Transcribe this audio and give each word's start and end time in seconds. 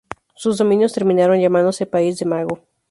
Sus 0.33 0.57
dominios 0.57 0.93
terminaron 0.93 1.39
llamándose 1.39 1.85
País 1.85 2.17
del 2.17 2.29
Mago. 2.29 2.61